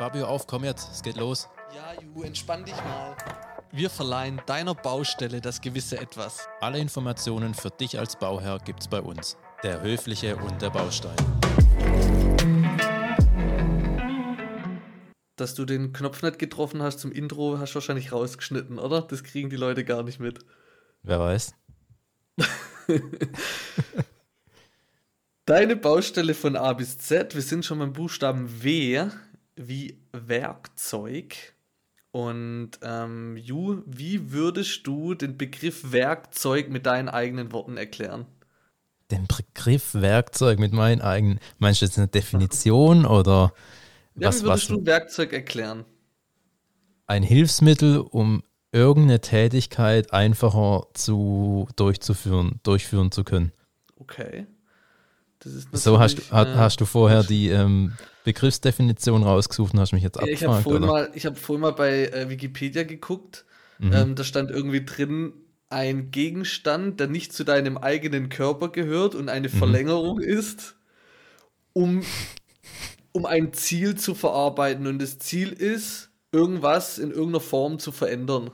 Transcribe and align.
Fabio, 0.00 0.24
auf, 0.24 0.46
komm 0.46 0.64
jetzt, 0.64 0.90
es 0.90 1.02
geht 1.02 1.16
los. 1.18 1.46
Ja, 1.76 1.92
Ju, 2.00 2.22
entspann 2.22 2.64
dich 2.64 2.74
mal. 2.74 3.14
Wir 3.70 3.90
verleihen 3.90 4.40
deiner 4.46 4.74
Baustelle 4.74 5.42
das 5.42 5.60
gewisse 5.60 5.98
Etwas. 5.98 6.48
Alle 6.62 6.78
Informationen 6.78 7.52
für 7.52 7.68
dich 7.68 7.98
als 7.98 8.16
Bauherr 8.16 8.60
gibt's 8.64 8.88
bei 8.88 9.02
uns. 9.02 9.36
Der 9.62 9.82
Höfliche 9.82 10.36
und 10.36 10.62
der 10.62 10.70
Baustein. 10.70 11.14
Dass 15.36 15.54
du 15.54 15.66
den 15.66 15.92
Knopf 15.92 16.22
nicht 16.22 16.38
getroffen 16.38 16.82
hast 16.82 17.00
zum 17.00 17.12
Intro, 17.12 17.58
hast 17.58 17.72
du 17.72 17.74
wahrscheinlich 17.74 18.10
rausgeschnitten, 18.10 18.78
oder? 18.78 19.02
Das 19.02 19.22
kriegen 19.22 19.50
die 19.50 19.56
Leute 19.56 19.84
gar 19.84 20.02
nicht 20.02 20.18
mit. 20.18 20.38
Wer 21.02 21.20
weiß? 21.20 21.52
Deine 25.44 25.76
Baustelle 25.76 26.32
von 26.32 26.56
A 26.56 26.72
bis 26.72 26.96
Z, 26.96 27.34
wir 27.34 27.42
sind 27.42 27.66
schon 27.66 27.80
beim 27.80 27.92
Buchstaben 27.92 28.62
W 28.62 29.10
wie 29.68 29.98
Werkzeug. 30.12 31.54
Und 32.12 32.72
ähm, 32.82 33.36
Ju, 33.36 33.82
wie 33.86 34.32
würdest 34.32 34.86
du 34.86 35.14
den 35.14 35.36
Begriff 35.38 35.92
Werkzeug 35.92 36.68
mit 36.70 36.86
deinen 36.86 37.08
eigenen 37.08 37.52
Worten 37.52 37.76
erklären? 37.76 38.26
Den 39.10 39.26
Begriff 39.26 39.94
Werkzeug 39.94 40.58
mit 40.58 40.72
meinen 40.72 41.00
eigenen. 41.02 41.40
Meinst 41.58 41.80
du 41.82 41.86
jetzt 41.86 41.98
eine 41.98 42.08
Definition 42.08 43.04
oder 43.04 43.52
Ja, 44.14 44.28
was, 44.28 44.42
wie 44.42 44.44
würdest 44.44 44.68
was? 44.70 44.78
du 44.78 44.86
Werkzeug 44.86 45.32
erklären? 45.32 45.84
Ein 47.06 47.22
Hilfsmittel, 47.22 47.98
um 47.98 48.42
irgendeine 48.72 49.20
Tätigkeit 49.20 50.12
einfacher 50.12 50.86
zu 50.94 51.68
durchzuführen, 51.76 52.60
durchführen 52.62 53.10
zu 53.10 53.24
können. 53.24 53.52
Okay. 53.96 54.46
So 55.72 55.98
hast, 55.98 56.18
äh, 56.18 56.22
hast 56.32 56.80
du 56.80 56.84
vorher 56.84 57.22
die 57.22 57.48
ähm, 57.48 57.92
Begriffsdefinition 58.24 59.22
rausgesucht 59.22 59.72
und 59.72 59.80
hast 59.80 59.92
mich 59.92 60.02
jetzt 60.02 60.16
Ja, 60.16 60.26
ich 60.26 60.42
habe 60.42 60.56
abgefragt, 60.56 60.62
vorhin, 60.64 60.86
mal, 60.86 61.10
ich 61.14 61.26
hab 61.26 61.38
vorhin 61.38 61.62
mal 61.62 61.72
bei 61.72 62.06
äh, 62.08 62.28
Wikipedia 62.28 62.82
geguckt. 62.82 63.44
Mhm. 63.78 63.92
Ähm, 63.92 64.14
da 64.14 64.24
stand 64.24 64.50
irgendwie 64.50 64.84
drin, 64.84 65.32
ein 65.70 66.10
Gegenstand, 66.10 67.00
der 67.00 67.06
nicht 67.06 67.32
zu 67.32 67.44
deinem 67.44 67.78
eigenen 67.78 68.28
Körper 68.28 68.68
gehört 68.68 69.14
und 69.14 69.24
Mhm. 69.24 69.28
eine 69.30 69.48
Verlängerung 69.48 70.20
ist, 70.20 70.76
um, 71.72 72.02
um 73.12 73.24
ein 73.24 73.52
Ziel 73.52 73.94
zu 73.94 74.14
verarbeiten. 74.14 74.86
Und 74.86 75.00
das 75.00 75.18
Ziel 75.18 75.52
ist, 75.52 76.10
irgendwas 76.32 76.98
in 76.98 77.10
irgendeiner 77.10 77.40
Form 77.40 77.78
zu 77.78 77.92
verändern. 77.92 78.50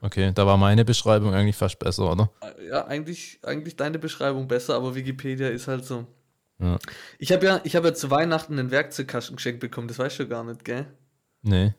Okay, 0.00 0.30
da 0.32 0.46
war 0.46 0.56
meine 0.56 0.84
Beschreibung 0.84 1.34
eigentlich 1.34 1.56
fast 1.56 1.78
besser, 1.80 2.12
oder? 2.12 2.30
Äh, 2.40 2.68
Ja, 2.68 2.86
eigentlich, 2.86 3.40
eigentlich 3.42 3.76
deine 3.76 3.98
Beschreibung 3.98 4.46
besser, 4.46 4.76
aber 4.76 4.94
Wikipedia 4.94 5.48
ist 5.48 5.66
halt 5.66 5.84
so. 5.84 6.06
Ja. 6.60 6.78
Ich 7.18 7.32
habe 7.32 7.46
ja, 7.46 7.60
ich 7.64 7.76
hab 7.76 7.84
ja 7.84 7.94
zu 7.94 8.10
Weihnachten 8.10 8.58
einen 8.58 8.70
Werkzeugkasten 8.70 9.36
geschenkt 9.36 9.60
bekommen, 9.60 9.88
das 9.88 9.98
weißt 9.98 10.18
du 10.18 10.28
gar 10.28 10.44
nicht, 10.44 10.64
gell? 10.64 10.86
Nee. 11.42 11.72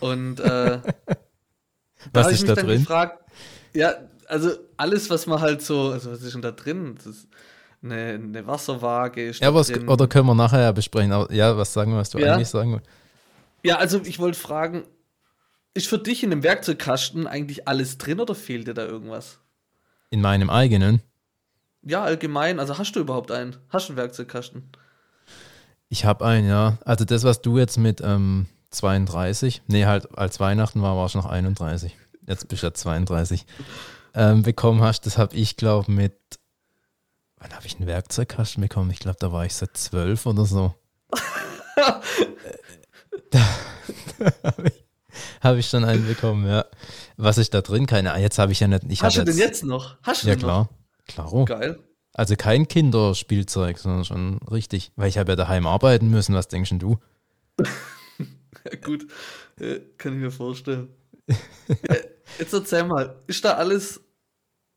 Und 0.00 0.40
äh, 0.40 0.80
Was 2.12 2.12
da 2.12 2.22
habe 2.22 2.32
ich 2.32 2.36
ist 2.36 2.40
mich 2.42 2.48
da 2.48 2.54
dann 2.54 2.66
drin? 2.66 2.80
gefragt, 2.80 3.24
ja, 3.74 3.94
also 4.28 4.50
alles, 4.76 5.10
was 5.10 5.26
man 5.26 5.40
halt 5.40 5.62
so, 5.62 5.90
also 5.90 6.10
was 6.12 6.22
ist 6.22 6.34
denn 6.34 6.42
da 6.42 6.50
drin? 6.52 6.94
Das 6.96 7.06
ist 7.06 7.28
eine, 7.82 8.14
eine 8.14 8.46
Wasserwaage. 8.46 9.28
Ist 9.28 9.40
Ja, 9.40 9.48
da 9.50 9.54
was, 9.54 9.68
drin. 9.68 9.88
oder 9.88 10.06
können 10.06 10.26
wir 10.26 10.34
nachher 10.34 10.60
ja 10.62 10.72
besprechen. 10.72 11.12
Aber, 11.12 11.32
ja, 11.32 11.56
was 11.56 11.72
sagen 11.72 11.92
wir, 11.92 11.98
was 11.98 12.10
du 12.10 12.18
Ja. 12.18 12.34
eigentlich 12.34 12.48
sagen 12.48 12.72
wolltest? 12.72 12.90
Ja, 13.62 13.76
also 13.78 14.00
ich 14.04 14.18
wollte 14.18 14.38
fragen, 14.38 14.84
ist 15.74 15.88
für 15.88 15.98
dich 15.98 16.22
in 16.22 16.30
dem 16.30 16.42
Werkzeugkasten 16.42 17.26
eigentlich 17.26 17.68
alles 17.68 17.98
drin 17.98 18.20
oder 18.20 18.34
fehlt 18.34 18.66
dir 18.68 18.74
da 18.74 18.84
irgendwas? 18.86 19.40
In 20.10 20.20
meinem 20.20 20.48
eigenen. 20.50 21.02
Ja, 21.86 22.02
allgemein, 22.02 22.58
also 22.58 22.78
hast 22.78 22.92
du 22.92 23.00
überhaupt 23.00 23.30
einen? 23.30 23.56
Hast 23.68 23.88
du 23.88 23.92
einen 23.92 23.98
Werkzeugkasten? 23.98 24.64
Ich 25.88 26.04
habe 26.04 26.26
einen, 26.26 26.48
ja. 26.48 26.78
Also 26.84 27.04
das, 27.04 27.22
was 27.22 27.42
du 27.42 27.58
jetzt 27.58 27.78
mit 27.78 28.00
ähm, 28.00 28.46
32, 28.70 29.62
nee, 29.68 29.86
halt 29.86 30.18
als 30.18 30.40
Weihnachten 30.40 30.82
war, 30.82 30.96
war 30.96 31.06
ich 31.06 31.14
noch 31.14 31.26
31. 31.26 31.96
Jetzt 32.26 32.48
bist 32.48 32.64
du 32.64 32.66
ja 32.66 32.74
32. 32.74 33.46
Ähm, 34.14 34.42
bekommen 34.42 34.82
hast, 34.82 35.06
das 35.06 35.16
habe 35.16 35.36
ich, 35.36 35.56
glaube 35.56 35.92
mit, 35.92 36.14
wann 37.36 37.54
habe 37.54 37.66
ich 37.66 37.76
einen 37.76 37.86
Werkzeugkasten 37.86 38.60
bekommen? 38.60 38.90
Ich 38.90 38.98
glaube, 38.98 39.18
da 39.20 39.30
war 39.30 39.46
ich 39.46 39.54
seit 39.54 39.76
12 39.76 40.26
oder 40.26 40.44
so. 40.44 40.74
da 43.30 43.40
habe 44.42 44.68
ich, 44.68 44.84
hab 45.40 45.56
ich 45.56 45.68
schon 45.68 45.84
einen 45.84 46.04
bekommen, 46.04 46.48
ja. 46.48 46.64
Was 47.16 47.38
ist 47.38 47.54
da 47.54 47.60
drin? 47.60 47.86
Keine 47.86 48.10
Ahnung. 48.10 48.22
Jetzt 48.22 48.40
habe 48.40 48.50
ich 48.50 48.58
ja 48.58 48.66
nicht. 48.66 48.82
Ich 48.88 49.02
hast 49.04 49.16
du 49.16 49.20
hab 49.20 49.26
den 49.26 49.38
jetzt 49.38 49.62
noch? 49.62 49.98
Hast 50.02 50.24
du 50.24 50.28
Ja, 50.28 50.34
klar. 50.34 50.68
Klaro. 51.06 51.40
noch? 51.40 51.46
Geil. 51.46 51.78
Also 52.12 52.34
kein 52.36 52.66
Kinderspielzeug, 52.66 53.78
sondern 53.78 54.04
schon 54.04 54.38
richtig. 54.50 54.92
Weil 54.96 55.08
ich 55.08 55.18
habe 55.18 55.32
ja 55.32 55.36
daheim 55.36 55.66
arbeiten 55.66 56.08
müssen. 56.08 56.34
Was 56.34 56.48
denkst 56.48 56.72
du? 56.78 56.98
Ja, 58.64 58.76
gut. 58.80 59.06
Äh, 59.60 59.80
kann 59.96 60.14
ich 60.14 60.18
mir 60.18 60.32
vorstellen. 60.32 60.88
äh, 61.28 61.98
jetzt 62.38 62.52
erzähl 62.52 62.82
mal, 62.82 63.14
ist 63.28 63.44
da 63.44 63.52
alles. 63.52 64.00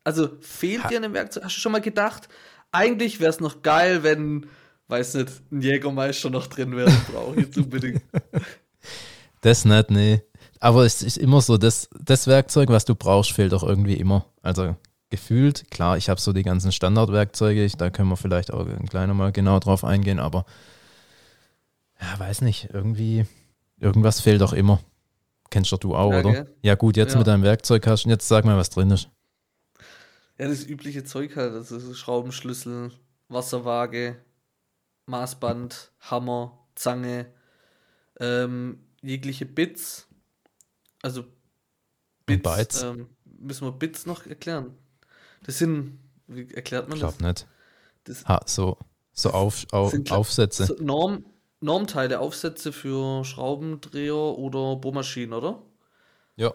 Also 0.04 0.28
fehlt 0.40 0.88
dir 0.90 1.02
ein 1.02 1.12
Werkzeug? 1.12 1.42
Hast 1.42 1.56
du 1.56 1.60
schon 1.60 1.72
mal 1.72 1.80
gedacht, 1.80 2.28
eigentlich 2.70 3.18
wäre 3.18 3.30
es 3.30 3.40
noch 3.40 3.62
geil, 3.62 4.04
wenn, 4.04 4.46
weiß 4.86 5.14
nicht, 5.14 5.32
ein 5.50 5.60
Jägermeister 5.60 6.30
noch 6.30 6.46
drin 6.46 6.76
wäre. 6.76 6.92
Brauche 7.12 7.34
ich 7.40 7.46
jetzt 7.46 7.58
unbedingt. 7.58 8.02
Das 9.42 9.64
nicht, 9.64 9.90
nee. 9.90 10.22
Aber 10.60 10.84
es 10.84 11.00
ist 11.02 11.16
immer 11.16 11.40
so, 11.40 11.56
das, 11.56 11.88
das 11.98 12.26
Werkzeug, 12.26 12.68
was 12.68 12.84
du 12.84 12.94
brauchst, 12.94 13.32
fehlt 13.32 13.54
auch 13.54 13.62
irgendwie 13.62 13.94
immer. 13.94 14.26
Also 14.42 14.76
gefühlt, 15.10 15.70
klar, 15.70 15.96
ich 15.96 16.08
habe 16.08 16.20
so 16.20 16.32
die 16.32 16.42
ganzen 16.42 16.72
Standardwerkzeuge, 16.72 17.64
ich, 17.64 17.76
da 17.76 17.90
können 17.90 18.08
wir 18.08 18.16
vielleicht 18.16 18.52
auch 18.52 18.66
ein 18.66 18.88
kleiner 18.88 19.12
mal 19.14 19.32
genau 19.32 19.58
drauf 19.58 19.84
eingehen, 19.84 20.18
aber 20.20 20.46
ja, 22.00 22.18
weiß 22.18 22.40
nicht, 22.42 22.70
irgendwie, 22.72 23.26
irgendwas 23.78 24.20
fehlt 24.20 24.42
auch 24.42 24.52
immer. 24.52 24.80
Kennst 25.50 25.72
doch 25.72 25.78
du 25.78 25.94
auch, 25.96 26.12
Ja, 26.12 26.20
oder? 26.20 26.32
gell? 26.32 26.56
Ja, 26.62 26.74
gut, 26.76 26.96
jetzt 26.96 27.12
Ja. 27.12 27.18
mit 27.18 27.26
deinem 27.26 27.42
Werkzeugkasten, 27.42 28.10
jetzt 28.10 28.28
sag 28.28 28.44
mal, 28.44 28.56
was 28.56 28.70
drin 28.70 28.90
ist. 28.90 29.10
Ja, 30.38 30.48
das 30.48 30.64
übliche 30.64 31.04
Zeug 31.04 31.36
halt. 31.36 31.52
Also 31.52 31.78
so 31.78 31.92
Schraubenschlüssel, 31.92 32.92
Wasserwaage, 33.28 34.16
Maßband, 35.06 35.92
Hammer, 36.00 36.56
Zange, 36.76 37.26
ähm, 38.20 38.78
jegliche 39.02 39.44
Bits. 39.44 40.06
Also 41.02 41.24
Bytes? 42.26 42.82
Ähm, 42.82 43.08
müssen 43.24 43.66
wir 43.66 43.72
Bits 43.72 44.06
noch 44.06 44.24
erklären? 44.24 44.74
Das 45.42 45.58
sind, 45.58 45.98
wie 46.26 46.52
erklärt 46.54 46.88
man 46.88 46.96
Ich 46.98 47.02
das? 47.02 47.16
glaube 47.18 47.28
nicht. 47.32 47.46
das 48.04 48.24
Ha, 48.26 48.40
so 48.46 48.78
so 49.12 49.30
auf, 49.30 49.66
auf, 49.72 49.90
sind 49.90 50.10
Aufsätze. 50.12 50.66
so 50.66 50.74
Norm, 50.80 51.24
Normteile, 51.60 52.20
Aufsätze 52.20 52.72
für 52.72 53.24
Schraubendreher 53.24 54.14
oder 54.14 54.76
Bohrmaschinen, 54.76 55.34
oder? 55.34 55.62
Ja. 56.36 56.54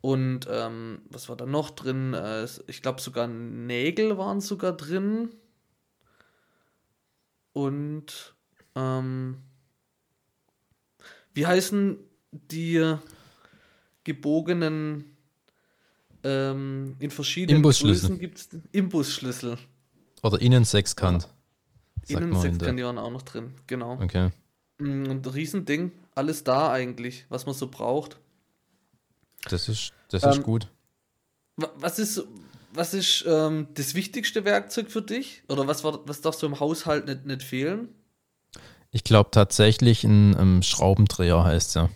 Und 0.00 0.46
ähm, 0.50 1.02
was 1.10 1.28
war 1.28 1.36
da 1.36 1.46
noch 1.46 1.70
drin? 1.70 2.14
Äh, 2.14 2.46
ich 2.66 2.82
glaube 2.82 3.00
sogar 3.00 3.26
Nägel 3.26 4.18
waren 4.18 4.40
sogar 4.40 4.72
drin. 4.72 5.34
Und 7.52 8.34
ähm, 8.74 9.42
wie 11.32 11.46
heißen 11.46 11.98
die 12.32 12.96
gebogenen 14.02 15.13
ähm, 16.24 16.96
in 16.98 17.10
verschiedenen. 17.10 17.62
Größen 17.62 18.18
gibt's 18.18 18.48
Imbusschlüssel. 18.72 19.58
Oder 20.22 20.40
Innensechskant. 20.40 21.22
sagt 21.22 21.30
man 22.20 22.22
in 22.22 22.58
der- 22.58 22.68
Innensechskant 22.68 22.98
auch 22.98 23.10
noch 23.10 23.22
drin, 23.22 23.52
genau. 23.66 24.00
Okay. 24.02 24.30
Mm, 24.78 25.04
Und 25.10 25.26
ein 25.26 25.32
Riesending, 25.32 25.92
alles 26.14 26.42
da 26.44 26.72
eigentlich, 26.72 27.26
was 27.28 27.46
man 27.46 27.54
so 27.54 27.68
braucht. 27.68 28.18
Das 29.48 29.68
ist, 29.68 29.92
das 30.08 30.22
ist 30.24 30.36
Ähm, 30.38 30.42
gut. 30.42 30.68
Wa- 31.56 31.70
Was 31.78 31.98
ist, 31.98 32.22
was 32.72 32.94
ist 32.94 33.24
ähm, 33.28 33.68
das 33.74 33.94
wichtigste 33.94 34.44
Werkzeug 34.44 34.90
für 34.90 35.02
dich? 35.02 35.42
Oder 35.48 35.66
was, 35.68 35.84
war, 35.84 36.00
was 36.08 36.20
darf 36.22 36.34
so 36.34 36.46
im 36.46 36.58
Haushalt 36.60 37.06
nicht, 37.06 37.26
nicht 37.26 37.42
fehlen? 37.42 37.88
Ich 38.90 39.04
glaube 39.04 39.30
tatsächlich 39.30 40.04
ein 40.04 40.36
ähm, 40.38 40.62
Schraubendreher 40.62 41.44
heißt 41.44 41.74
ja. 41.76 41.90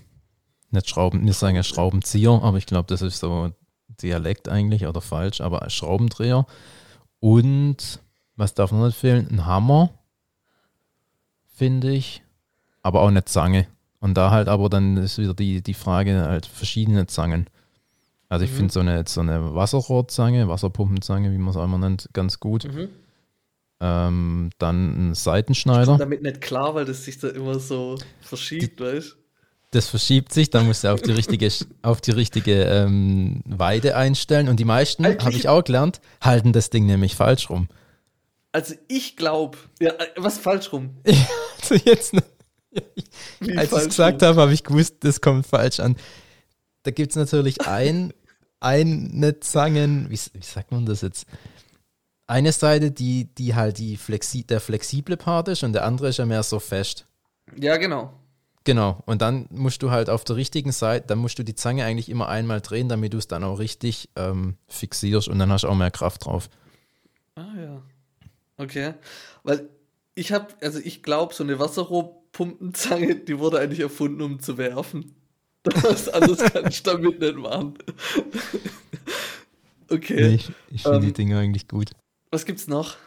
Nicht 0.71 0.91
Schrauben, 0.91 1.25
wir 1.25 1.33
sagen 1.33 1.57
ja 1.57 1.63
Schraubenzieher, 1.63 2.41
aber 2.43 2.59
ich 2.59 2.67
glaube, 2.67 2.87
das 2.89 3.01
ist 3.01 3.21
so 3.21 3.53
Dialekt 4.03 4.49
eigentlich 4.49 4.87
oder 4.87 5.01
falsch, 5.01 5.41
aber 5.41 5.63
ein 5.63 5.71
Schraubendreher. 5.71 6.47
Und 7.21 8.01
was 8.37 8.55
darf 8.55 8.73
noch 8.73 8.87
nicht 8.87 8.97
fehlen? 8.99 9.29
Ein 9.31 9.47
Hammer, 9.47 9.91
finde 11.55 11.91
ich, 11.93 12.23
aber 12.83 13.03
auch 13.03 13.09
eine 13.09 13.25
Zange. 13.25 13.67
Und 14.01 14.15
da 14.15 14.31
halt 14.31 14.49
aber 14.49 14.69
dann 14.69 14.97
ist 14.97 15.19
wieder 15.19 15.35
die, 15.35 15.61
die 15.63 15.75
Frage, 15.75 16.23
halt 16.29 16.47
verschiedene 16.47 17.07
Zangen. 17.07 17.49
Also 18.29 18.45
ich 18.45 18.53
Mhm. 18.53 18.57
finde 18.57 18.73
so 18.73 18.81
eine, 18.81 19.05
so 19.07 19.21
eine 19.21 19.55
Wasserrohrzange, 19.55 20.49
Wasserpumpenzange, 20.49 21.33
wie 21.33 21.39
man 21.39 21.51
es 21.51 21.57
auch 21.57 21.65
immer 21.65 21.79
nennt, 21.79 22.09
ganz 22.13 22.39
gut. 22.39 22.65
Mhm. 22.65 22.89
Ähm, 23.81 24.51
dann 24.59 25.11
ein 25.11 25.15
Seitenschneider. 25.15 25.99
Damit 25.99 26.23
nicht 26.23 26.41
klar, 26.41 26.75
weil 26.75 26.85
das 26.85 27.05
sich 27.05 27.19
da 27.19 27.29
immer 27.29 27.59
so 27.59 27.97
verschiebt, 28.21 28.81
weißt 28.81 29.17
Das 29.71 29.89
verschiebt 29.89 30.33
sich, 30.33 30.49
dann 30.49 30.67
musst 30.67 30.85
du 30.85 30.93
auf 30.93 31.03
die 31.03 31.13
richtige, 31.13 31.49
auf 31.83 32.01
die 32.01 32.13
richtige 32.13 32.63
ähm, 32.65 33.43
Weide 33.45 33.97
einstellen. 33.97 34.49
Und 34.49 34.59
die 34.59 34.65
meisten, 34.65 35.05
habe 35.05 35.33
ich 35.35 35.49
auch 35.49 35.63
gelernt, 35.63 36.01
halten 36.23 36.53
das 36.53 36.71
Ding 36.71 36.87
nämlich 36.87 37.17
falsch 37.17 37.51
rum. 37.51 37.69
Also 38.53 38.75
ich 38.89 39.17
glaube, 39.17 39.59
ja, 39.79 39.91
äh, 39.91 40.07
was 40.17 40.39
falsch 40.39 40.73
rum. 40.73 40.97
Also 41.61 41.75
jetzt, 41.85 42.15
Wie 43.41 43.57
Als 43.57 43.65
ich 43.65 43.71
falsch 43.71 43.85
gesagt 43.87 44.23
habe, 44.23 44.41
habe 44.41 44.53
ich 44.53 44.65
gewusst, 44.65 44.97
das 45.01 45.21
kommt 45.21 45.47
falsch 45.47 45.81
an. 45.81 45.97
Da 46.83 46.91
gibt 46.91 47.11
es 47.11 47.17
natürlich 47.17 47.67
ein, 47.67 48.13
eine 48.61 49.41
Zangen, 49.41 50.09
wie, 50.11 50.19
wie 50.33 50.43
sagt 50.43 50.73
man 50.73 50.87
das 50.87 51.03
jetzt? 51.03 51.27
Eine 52.27 52.53
Seite, 52.53 52.91
die, 52.91 53.25
die 53.25 53.55
halt 53.55 53.79
die 53.79 53.97
flexi 53.97 54.45
der 54.45 54.61
flexible 54.61 55.17
Part 55.17 55.49
ist 55.49 55.63
und 55.63 55.73
der 55.73 55.85
andere 55.85 56.09
ist 56.09 56.19
ja 56.19 56.27
mehr 56.27 56.43
so 56.43 56.59
fest. 56.59 57.07
Ja, 57.57 57.77
genau. 57.77 58.18
Genau. 58.69 59.03
Und 59.07 59.23
dann 59.23 59.47
musst 59.49 59.83
du 59.83 59.91
halt 59.91 60.11
auf 60.11 60.25
der 60.25 60.37
richtigen 60.37 60.73
Seite, 60.73 61.07
dann 61.07 61.21
musst 61.21 61.39
du 61.39 61.43
die 61.43 61.55
Zange 61.55 61.87
eigentlich 61.87 62.11
immer 62.11 62.29
einmal 62.29 62.61
drehen, 62.61 62.91
damit 62.91 63.15
du 63.15 63.17
es 63.17 63.27
dann 63.27 63.43
auch 63.43 63.59
richtig 63.59 64.11
ähm, 64.15 64.59
fixierst 64.67 65.27
und 65.29 65.39
dann 65.39 65.51
hast 65.51 65.65
du 65.65 65.69
auch 65.69 65.75
mehr 65.75 65.91
Kraft 65.91 66.27
drauf. 66.27 66.51
Ah 67.35 67.47
ja. 67.59 67.83
Okay. 68.59 68.93
Weil 69.43 69.71
ich 70.15 70.33
habe, 70.33 70.49
also 70.61 70.81
ich 70.81 71.03
glaube, 71.03 71.33
so 71.33 71.45
eine 71.45 71.59
Wasserrohrpumpenzange, 71.59 73.15
die 73.15 73.39
wurde 73.39 73.59
eigentlich 73.59 73.81
erfunden, 73.81 74.21
um 74.21 74.39
zu 74.39 74.59
werfen. 74.59 75.15
Was 75.65 76.11
anderes 76.11 76.53
kann 76.53 76.69
ich 76.69 76.83
damit 76.83 77.21
nicht 77.21 77.37
machen. 77.37 77.73
okay. 79.89 80.29
Nee, 80.29 80.35
ich 80.35 80.53
ich 80.69 80.83
finde 80.83 80.99
Ähm, 80.99 81.05
die 81.05 81.13
Dinge 81.15 81.39
eigentlich 81.39 81.69
gut. 81.69 81.93
Was 82.31 82.45
gibt's 82.45 82.69
noch? 82.69 82.99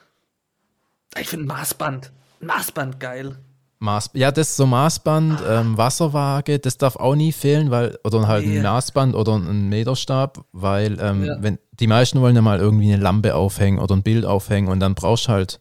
Ich 1.20 1.28
finde 1.28 1.46
ein 1.46 1.50
Maßband. 1.50 2.12
Maßband 2.40 3.00
geil. 3.00 3.38
Maß, 3.82 4.12
ja, 4.14 4.32
das 4.32 4.50
ist 4.50 4.58
so 4.58 4.68
Maßband, 4.68 5.42
ähm, 5.48 5.76
Wasserwaage, 5.76 6.60
das 6.60 6.78
darf 6.78 6.98
auch 6.98 7.16
nie 7.16 7.32
fehlen, 7.32 7.72
weil, 7.72 7.98
oder 8.04 8.28
halt 8.28 8.46
ein. 8.46 8.62
Maßband 8.62 9.16
oder 9.16 9.36
ein 9.38 9.70
Meterstab, 9.70 10.46
weil 10.52 11.00
ähm, 11.02 11.24
Ja. 11.24 11.38
wenn 11.42 11.58
die 11.80 11.88
meisten 11.88 12.22
wollen 12.22 12.36
ja 12.36 12.44
mal 12.44 12.60
irgendwie 12.60 12.94
eine 12.94 13.02
Lampe 13.02 13.34
aufhängen 13.34 13.80
oder 13.80 13.96
ein 13.96 14.04
Bild 14.04 14.24
aufhängen 14.24 14.68
und 14.70 14.80
dann 14.82 14.94
brauchst 14.94 15.28
du 15.28 15.32
halt, 15.32 15.60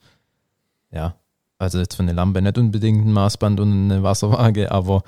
ja, 0.90 1.14
also 1.58 1.78
jetzt 1.78 1.94
für 1.94 2.02
eine 2.02 2.12
Lampe 2.12 2.43
nicht 2.43 2.58
unbedingt 2.58 3.06
ein 3.06 3.12
Maßband 3.12 3.58
und 3.58 3.72
eine 3.90 4.02
Wasserwaage, 4.02 4.70
aber 4.70 5.02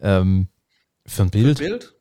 ähm, 0.00 0.46
für 1.04 1.22
ein 1.22 1.30
Bild 1.30 1.58
Bild. 1.58 1.94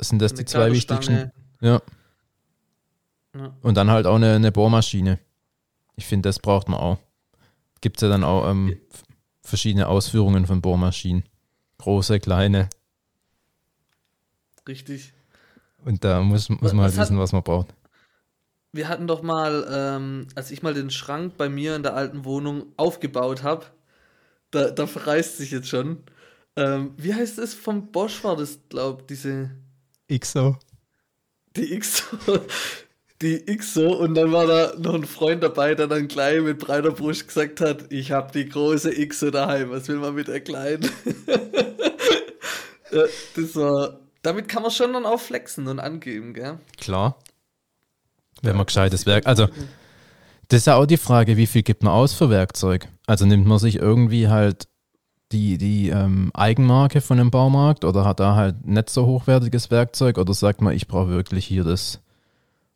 sind 0.00 0.22
das 0.22 0.32
eine 0.32 0.38
die 0.38 0.44
zwei 0.46 0.72
wichtigsten. 0.72 1.30
Ja. 1.60 1.82
Ja. 3.34 3.54
Und 3.60 3.76
dann 3.76 3.90
halt 3.90 4.06
auch 4.06 4.16
eine, 4.16 4.34
eine 4.34 4.50
Bohrmaschine. 4.50 5.18
Ich 5.96 6.06
finde, 6.06 6.30
das 6.30 6.38
braucht 6.38 6.70
man 6.70 6.80
auch. 6.80 6.98
Gibt 7.82 7.98
es 7.98 8.02
ja 8.02 8.08
dann 8.08 8.24
auch 8.24 8.48
ähm, 8.50 8.76
verschiedene 9.50 9.86
Ausführungen 9.88 10.46
von 10.46 10.62
Bohrmaschinen. 10.62 11.24
Große, 11.78 12.18
kleine. 12.20 12.68
Richtig. 14.66 15.12
Und 15.84 16.04
da 16.04 16.20
muss, 16.22 16.48
muss 16.48 16.58
Was- 16.62 16.72
man 16.72 16.82
halt 16.84 16.92
was 16.92 16.98
hat- 16.98 17.06
wissen, 17.08 17.18
was 17.18 17.32
man 17.32 17.42
braucht. 17.42 17.74
Wir 18.72 18.86
hatten 18.88 19.08
doch 19.08 19.22
mal, 19.22 19.66
ähm, 19.68 20.28
als 20.36 20.50
ich 20.52 20.62
mal 20.62 20.74
den 20.74 20.90
Schrank 20.90 21.36
bei 21.36 21.48
mir 21.48 21.74
in 21.74 21.82
der 21.82 21.94
alten 21.96 22.24
Wohnung 22.24 22.66
aufgebaut 22.76 23.42
habe, 23.42 23.66
da, 24.52 24.70
da 24.70 24.86
verreißt 24.86 25.38
sich 25.38 25.50
jetzt 25.50 25.68
schon. 25.68 25.98
Ähm, 26.56 26.94
wie 26.96 27.12
heißt 27.14 27.38
es 27.38 27.52
vom 27.54 27.90
Bosch 27.90 28.22
war 28.22 28.36
das, 28.36 28.60
glaub, 28.68 29.08
diese, 29.08 29.50
XO. 30.08 30.56
die 31.56 31.76
XO, 31.78 32.16
die 33.22 33.44
XO 33.44 33.92
und 33.96 34.14
dann 34.14 34.32
war 34.32 34.46
da 34.46 34.72
noch 34.78 34.94
ein 34.94 35.04
Freund 35.04 35.42
dabei, 35.42 35.74
der 35.74 35.86
dann 35.86 36.08
gleich 36.08 36.40
mit 36.40 36.58
breiter 36.58 36.90
Brust 36.90 37.28
gesagt 37.28 37.60
hat, 37.60 37.92
ich 37.92 38.12
habe 38.12 38.32
die 38.32 38.48
große 38.48 39.06
XO 39.06 39.30
daheim, 39.30 39.70
was 39.70 39.88
will 39.88 39.96
man 39.96 40.14
mit 40.14 40.28
der 40.28 40.40
kleinen? 40.40 40.82
ja, 42.92 43.02
das 43.36 43.56
war, 43.56 43.98
damit 44.22 44.48
kann 44.48 44.62
man 44.62 44.70
schon 44.70 44.92
dann 44.92 45.04
auch 45.04 45.20
flexen 45.20 45.66
und 45.68 45.80
angeben, 45.80 46.32
gell? 46.32 46.58
Klar. 46.78 47.18
Wenn 48.42 48.56
man 48.56 48.64
gescheites 48.64 49.04
Werk. 49.04 49.26
Also, 49.26 49.48
das 50.48 50.60
ist 50.60 50.66
ja 50.66 50.76
auch 50.76 50.86
die 50.86 50.96
Frage, 50.96 51.36
wie 51.36 51.46
viel 51.46 51.62
gibt 51.62 51.82
man 51.82 51.92
aus 51.92 52.14
für 52.14 52.30
Werkzeug? 52.30 52.88
Also 53.06 53.26
nimmt 53.26 53.46
man 53.46 53.58
sich 53.58 53.76
irgendwie 53.76 54.28
halt 54.28 54.66
die, 55.30 55.58
die 55.58 55.90
ähm, 55.90 56.30
Eigenmarke 56.32 57.02
von 57.02 57.18
dem 57.18 57.30
Baumarkt 57.30 57.84
oder 57.84 58.04
hat 58.04 58.18
da 58.18 58.34
halt 58.34 58.66
nicht 58.66 58.90
so 58.90 59.06
hochwertiges 59.06 59.70
Werkzeug 59.70 60.18
oder 60.18 60.32
sagt 60.32 60.62
man, 60.62 60.74
ich 60.74 60.88
brauche 60.88 61.08
wirklich 61.10 61.46
hier 61.46 61.64
das 61.64 62.00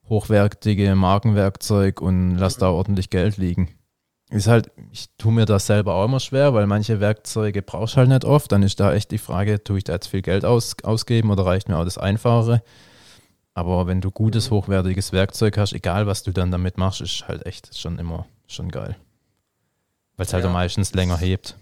hochwertige 0.09 0.95
Markenwerkzeug 0.95 2.01
und 2.01 2.37
lass 2.37 2.57
da 2.57 2.69
ordentlich 2.71 3.11
Geld 3.11 3.37
liegen? 3.37 3.69
Ist 4.31 4.47
halt, 4.47 4.71
ich 4.91 5.07
tue 5.19 5.33
mir 5.33 5.45
das 5.45 5.67
selber 5.67 5.95
auch 5.95 6.07
immer 6.07 6.19
schwer, 6.21 6.55
weil 6.55 6.67
manche 6.67 6.99
Werkzeuge 6.99 7.63
brauchst 7.63 7.97
halt 7.97 8.09
nicht 8.09 8.25
oft. 8.25 8.51
Dann 8.51 8.63
ist 8.63 8.81
da 8.81 8.93
echt 8.93 9.11
die 9.11 9.19
Frage, 9.19 9.63
tue 9.63 9.79
ich 9.79 9.85
da 9.85 9.93
jetzt 9.93 10.09
viel 10.09 10.23
Geld 10.23 10.45
aus, 10.45 10.75
ausgeben 10.83 11.31
oder 11.31 11.47
reicht 11.47 11.69
mir 11.69 11.77
auch 11.77 11.85
das 11.85 11.99
Einfachere? 11.99 12.63
Aber 13.53 13.87
wenn 13.87 14.01
du 14.01 14.11
gutes, 14.11 14.51
hochwertiges 14.51 15.13
Werkzeug 15.13 15.57
hast, 15.59 15.73
egal 15.73 16.07
was 16.07 16.23
du 16.25 16.33
dann 16.33 16.51
damit 16.51 16.79
machst, 16.79 17.01
ist 17.01 17.29
halt 17.29 17.47
echt 17.47 17.79
schon 17.79 17.99
immer 17.99 18.27
schon 18.47 18.71
geil. 18.71 18.97
Weil 20.17 20.27
es 20.27 20.33
halt 20.33 20.43
Ja. 20.45 20.49
am 20.49 20.55
meistens 20.55 20.93
länger 20.95 21.19
hebt. 21.19 21.57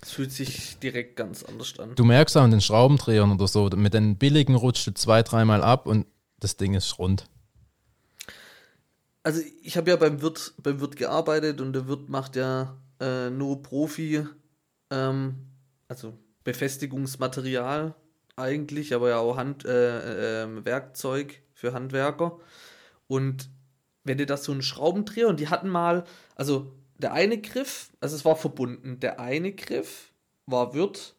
Es 0.00 0.12
fühlt 0.12 0.30
sich 0.30 0.78
direkt 0.78 1.16
ganz 1.16 1.42
anders 1.42 1.76
an. 1.80 1.94
Du 1.96 2.04
merkst 2.04 2.36
auch 2.36 2.42
an 2.42 2.52
den 2.52 2.60
Schraubendrehern 2.60 3.32
oder 3.32 3.48
so, 3.48 3.68
mit 3.74 3.94
den 3.94 4.16
billigen 4.16 4.54
rutscht 4.54 4.86
du 4.86 4.94
zwei, 4.94 5.22
dreimal 5.24 5.62
ab 5.62 5.86
und 5.86 6.06
das 6.40 6.56
Ding 6.56 6.74
ist 6.74 6.98
rund. 6.98 7.28
Also 9.22 9.42
ich 9.62 9.76
habe 9.76 9.90
ja 9.90 9.96
beim 9.96 10.22
Wirt, 10.22 10.54
beim 10.62 10.80
Wirt 10.80 10.96
gearbeitet 10.96 11.60
und 11.60 11.72
der 11.72 11.88
Wirt 11.88 12.08
macht 12.08 12.36
ja 12.36 12.76
äh, 13.00 13.30
nur 13.30 13.62
Profi, 13.62 14.26
ähm, 14.90 15.34
also 15.88 16.14
Befestigungsmaterial 16.44 17.94
eigentlich, 18.36 18.94
aber 18.94 19.10
ja 19.10 19.18
auch 19.18 19.36
Hand, 19.36 19.64
äh, 19.64 20.44
ähm, 20.44 20.64
Werkzeug 20.64 21.42
für 21.52 21.72
Handwerker. 21.72 22.38
Und 23.06 23.50
wenn 24.04 24.18
dir 24.18 24.26
das 24.26 24.44
so 24.44 24.52
ein 24.52 24.62
Schraubendreher 24.62 25.28
und 25.28 25.40
die 25.40 25.48
hatten 25.48 25.68
mal, 25.68 26.04
also 26.36 26.72
der 26.96 27.12
eine 27.12 27.40
Griff, 27.40 27.90
also 28.00 28.16
es 28.16 28.24
war 28.24 28.36
verbunden, 28.36 29.00
der 29.00 29.20
eine 29.20 29.52
Griff 29.52 30.12
war 30.46 30.74
Wirt 30.74 31.14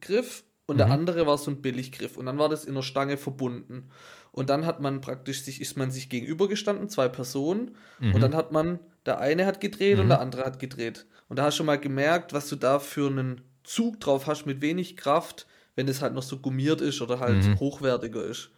Griff 0.00 0.44
und 0.66 0.78
der 0.78 0.86
Mhm. 0.86 0.92
andere 0.92 1.26
war 1.26 1.38
so 1.38 1.50
ein 1.50 1.60
Billiggriff 1.62 2.16
und 2.16 2.26
dann 2.26 2.38
war 2.38 2.48
das 2.48 2.64
in 2.64 2.74
der 2.74 2.82
Stange 2.82 3.16
verbunden. 3.16 3.90
Und 4.32 4.50
dann 4.50 4.66
hat 4.66 4.80
man 4.80 5.00
praktisch 5.00 5.42
sich, 5.42 5.60
ist 5.60 5.76
man 5.76 5.90
sich 5.90 6.08
gegenübergestanden, 6.08 6.88
zwei 6.88 7.08
Personen, 7.08 7.76
Mhm. 8.00 8.14
und 8.14 8.20
dann 8.20 8.34
hat 8.34 8.52
man, 8.52 8.80
der 9.06 9.20
eine 9.20 9.46
hat 9.46 9.60
gedreht 9.60 9.98
und 9.98 10.06
Mhm. 10.06 10.10
der 10.10 10.20
andere 10.20 10.44
hat 10.44 10.58
gedreht. 10.58 11.06
Und 11.28 11.38
da 11.38 11.44
hast 11.44 11.54
du 11.54 11.58
schon 11.58 11.66
mal 11.66 11.78
gemerkt, 11.78 12.32
was 12.32 12.48
du 12.48 12.56
da 12.56 12.78
für 12.78 13.08
einen 13.10 13.40
Zug 13.62 14.00
drauf 14.00 14.26
hast 14.26 14.46
mit 14.46 14.60
wenig 14.60 14.96
Kraft, 14.96 15.46
wenn 15.76 15.88
es 15.88 16.02
halt 16.02 16.14
noch 16.14 16.22
so 16.22 16.38
gummiert 16.38 16.80
ist 16.80 17.00
oder 17.00 17.18
halt 17.20 17.36
Mhm. 17.46 17.58
hochwertiger 17.60 18.24
ist. 18.24 18.50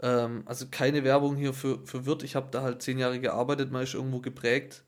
Ähm, 0.00 0.42
also 0.46 0.66
keine 0.70 1.04
Werbung 1.04 1.36
hier 1.36 1.54
für, 1.54 1.84
für 1.86 2.06
Wirt. 2.06 2.22
Ich 2.22 2.36
habe 2.36 2.48
da 2.50 2.62
halt 2.62 2.82
zehn 2.82 2.98
Jahre 2.98 3.20
gearbeitet, 3.20 3.72
man 3.72 3.82
ist 3.82 3.94
irgendwo 3.94 4.20
geprägt. 4.20 4.84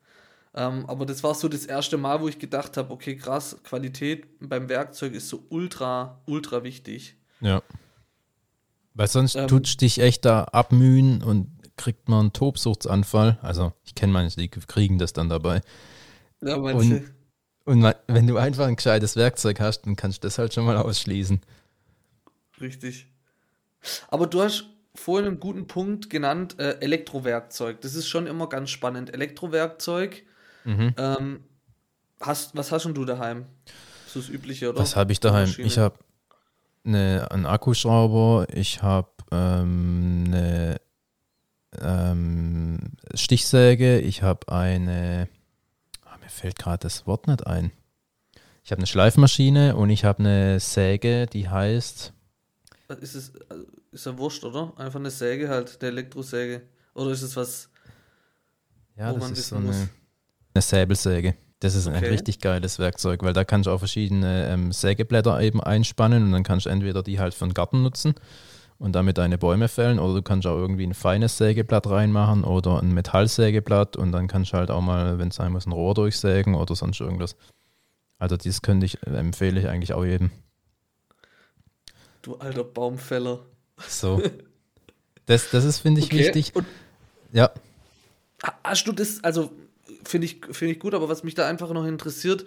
Ähm, 0.58 0.86
aber 0.86 1.06
das 1.06 1.22
war 1.22 1.34
so 1.36 1.48
das 1.48 1.64
erste 1.66 1.96
Mal, 1.98 2.20
wo 2.20 2.26
ich 2.26 2.40
gedacht 2.40 2.76
habe, 2.76 2.92
okay, 2.92 3.14
krass, 3.16 3.56
Qualität 3.62 4.26
beim 4.40 4.68
Werkzeug 4.68 5.14
ist 5.14 5.28
so 5.28 5.44
ultra, 5.50 6.20
ultra 6.26 6.64
wichtig. 6.64 7.14
Ja. 7.40 7.62
Weil 8.94 9.06
sonst 9.06 9.36
Ähm, 9.36 9.46
tut 9.46 9.80
dich 9.80 10.00
echt 10.00 10.24
da 10.24 10.42
abmühen 10.44 11.22
und 11.22 11.48
kriegt 11.76 12.08
man 12.08 12.20
einen 12.20 12.32
Tobsuchtsanfall. 12.32 13.38
Also 13.40 13.72
ich 13.84 13.94
kenne 13.94 14.12
manche, 14.12 14.36
die 14.40 14.48
kriegen 14.48 14.98
das 14.98 15.12
dann 15.12 15.28
dabei. 15.28 15.60
Ja, 16.40 16.58
manche. 16.58 17.04
Und 17.64 17.78
ma- 17.78 17.94
wenn 18.08 18.26
du 18.26 18.36
einfach 18.36 18.66
ein 18.66 18.74
gescheites 18.74 19.14
Werkzeug 19.14 19.60
hast, 19.60 19.82
dann 19.82 19.94
kannst 19.94 20.24
du 20.24 20.26
das 20.26 20.38
halt 20.38 20.52
schon 20.54 20.64
mal 20.64 20.76
ausschließen. 20.76 21.40
Richtig. 22.60 23.06
Aber 24.08 24.26
du 24.26 24.42
hast 24.42 24.64
vorhin 24.96 25.28
einen 25.28 25.38
guten 25.38 25.68
Punkt 25.68 26.10
genannt, 26.10 26.58
äh, 26.58 26.80
Elektrowerkzeug. 26.80 27.80
Das 27.82 27.94
ist 27.94 28.08
schon 28.08 28.26
immer 28.26 28.48
ganz 28.48 28.70
spannend. 28.70 29.14
Elektrowerkzeug, 29.14 30.24
Mhm. 30.64 30.94
ähm, 30.96 31.44
hast, 32.20 32.56
was 32.56 32.72
hast 32.72 32.84
denn 32.84 32.94
du 32.94 33.04
daheim? 33.04 33.46
Das 34.04 34.16
ist 34.16 34.28
das 34.28 34.34
Übliche, 34.34 34.70
oder? 34.70 34.80
Was 34.80 34.96
habe 34.96 35.12
ich 35.12 35.20
daheim? 35.20 35.54
Ich 35.58 35.78
habe 35.78 35.98
eine, 36.84 37.30
einen 37.30 37.46
Akkuschrauber, 37.46 38.46
ich 38.52 38.82
habe 38.82 39.08
ähm, 39.30 40.24
eine 40.26 40.80
ähm, 41.80 42.78
Stichsäge, 43.14 44.00
ich 44.00 44.22
habe 44.22 44.50
eine, 44.50 45.28
ah, 46.04 46.16
mir 46.18 46.28
fällt 46.28 46.58
gerade 46.58 46.78
das 46.78 47.06
Wort 47.06 47.28
nicht 47.28 47.46
ein. 47.46 47.72
Ich 48.64 48.72
habe 48.72 48.80
eine 48.80 48.86
Schleifmaschine 48.86 49.76
und 49.76 49.90
ich 49.90 50.04
habe 50.04 50.18
eine 50.20 50.60
Säge, 50.60 51.26
die 51.26 51.48
heißt, 51.48 52.12
Ist 53.00 53.14
es, 53.14 53.32
ist 53.92 54.06
ja 54.06 54.18
wurscht, 54.18 54.44
oder? 54.44 54.72
Einfach 54.76 55.00
eine 55.00 55.10
Säge 55.10 55.48
halt, 55.48 55.78
eine 55.80 55.90
Elektrosäge. 55.90 56.62
Oder 56.94 57.10
ist 57.10 57.22
es 57.22 57.36
was, 57.36 57.70
ja, 58.96 59.10
wo 59.10 59.14
das 59.14 59.22
man 59.22 59.32
ist 59.32 59.48
so 59.48 59.56
wissen 59.56 59.66
muss? 59.66 59.88
Eine, 60.58 60.62
Säbelsäge. 60.62 61.34
Das 61.60 61.74
ist 61.74 61.86
ein 61.88 61.96
Okay. 61.96 62.08
richtig 62.08 62.40
geiles 62.40 62.78
Werkzeug, 62.78 63.22
weil 63.22 63.32
da 63.32 63.44
kannst 63.44 63.66
du 63.66 63.72
auch 63.72 63.78
verschiedene 63.78 64.48
ähm, 64.48 64.70
Sägeblätter 64.72 65.40
eben 65.40 65.60
einspannen 65.60 66.22
und 66.24 66.32
dann 66.32 66.42
kannst 66.44 66.66
du 66.66 66.70
entweder 66.70 67.02
die 67.02 67.18
halt 67.18 67.34
für 67.34 67.46
den 67.46 67.54
Garten 67.54 67.82
nutzen 67.82 68.14
und 68.78 68.92
damit 68.92 69.18
deine 69.18 69.38
Bäume 69.38 69.66
fällen 69.66 69.98
oder 69.98 70.14
du 70.14 70.22
kannst 70.22 70.46
auch 70.46 70.56
irgendwie 70.56 70.86
ein 70.86 70.94
feines 70.94 71.36
Sägeblatt 71.36 71.88
reinmachen 71.90 72.44
oder 72.44 72.80
ein 72.80 72.94
Metallsägeblatt 72.94 73.96
und 73.96 74.12
dann 74.12 74.28
kannst 74.28 74.52
du 74.52 74.56
halt 74.56 74.70
auch 74.70 74.80
mal, 74.82 75.18
wenn 75.18 75.28
es 75.28 75.34
sein 75.36 75.50
muss, 75.50 75.66
ein 75.66 75.72
Rohr 75.72 75.94
durchsägen 75.94 76.54
oder 76.54 76.76
sonst 76.76 77.00
irgendwas. 77.00 77.34
Also 78.20 78.36
das 78.36 78.62
könnte 78.62 78.86
ich, 78.86 79.02
äh, 79.04 79.10
empfehle 79.16 79.58
ich 79.60 79.66
eigentlich 79.68 79.94
auch 79.94 80.04
jedem. 80.04 80.30
du 82.22 82.36
alter 82.36 82.64
Baumfäller? 82.64 83.40
So. 83.88 84.22
Das, 85.26 85.50
das 85.50 85.64
ist, 85.64 85.80
finde 85.80 86.00
ich, 86.00 86.06
Okay. 86.06 86.20
wichtig. 86.20 86.56
Und 86.56 86.64
Ja, 87.32 87.50
ha- 88.42 88.58
hast 88.64 88.84
du 88.88 88.92
das, 88.92 89.22
also 89.22 89.50
finde 90.08 90.26
ich, 90.26 90.40
find 90.50 90.72
ich 90.72 90.78
gut, 90.78 90.94
aber 90.94 91.08
was 91.08 91.22
mich 91.24 91.34
da 91.34 91.46
einfach 91.48 91.70
noch 91.72 91.84
interessiert, 91.84 92.44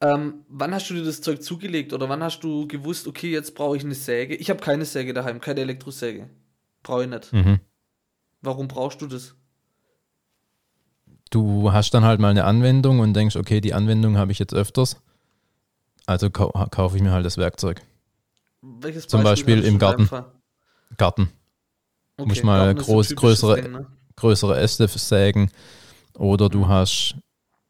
ähm, 0.00 0.44
wann 0.48 0.74
hast 0.74 0.88
du 0.90 0.94
dir 0.94 1.04
das 1.04 1.20
Zeug 1.20 1.42
zugelegt 1.42 1.92
oder 1.92 2.08
wann 2.08 2.22
hast 2.22 2.40
du 2.40 2.66
gewusst, 2.68 3.06
okay, 3.06 3.30
jetzt 3.30 3.54
brauche 3.54 3.76
ich 3.76 3.84
eine 3.84 3.94
Säge? 3.94 4.34
Ich 4.34 4.50
habe 4.50 4.60
keine 4.60 4.84
Säge 4.84 5.14
daheim, 5.14 5.40
keine 5.40 5.60
Elektrosäge. 5.60 6.28
Brauche 6.82 7.04
ich 7.04 7.08
nicht. 7.10 7.32
Mhm. 7.32 7.60
Warum 8.42 8.68
brauchst 8.68 9.00
du 9.00 9.06
das? 9.06 9.34
Du 11.30 11.72
hast 11.72 11.92
dann 11.94 12.04
halt 12.04 12.20
mal 12.20 12.28
eine 12.30 12.44
Anwendung 12.44 13.00
und 13.00 13.14
denkst, 13.14 13.36
okay, 13.36 13.60
die 13.60 13.74
Anwendung 13.74 14.18
habe 14.18 14.30
ich 14.32 14.38
jetzt 14.38 14.54
öfters. 14.54 14.96
Also 16.06 16.30
kau 16.30 16.50
kaufe 16.70 16.96
ich 16.96 17.02
mir 17.02 17.12
halt 17.12 17.24
das 17.24 17.38
Werkzeug. 17.38 17.80
Welches 18.60 19.06
Zum 19.06 19.22
Beispiel 19.22 19.56
hattest 19.56 19.68
im 19.68 19.78
Garten. 19.78 20.08
Garten. 20.96 21.30
Okay, 22.16 22.28
Muss 22.28 22.42
mal 22.42 22.74
Garten 22.74 22.80
groß- 22.90 23.14
größere- 23.14 23.54
Ding, 23.62 23.72
ne? 23.72 23.86
größere 24.16 24.58
Äste 24.60 24.86
sägen. 24.86 25.50
Oder 26.16 26.48
du 26.48 26.60
Mhm. 26.60 26.68
hast, 26.68 27.16